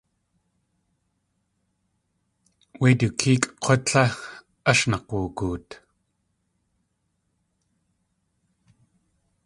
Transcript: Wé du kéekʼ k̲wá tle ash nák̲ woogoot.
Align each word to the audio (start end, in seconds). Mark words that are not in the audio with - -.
Wé 2.79 2.89
du 2.99 3.07
kéekʼ 3.19 3.45
k̲wá 3.61 3.75
tle 3.85 4.03
ash 4.69 4.83
nák̲ 4.91 5.07
woogoot. 5.13 5.67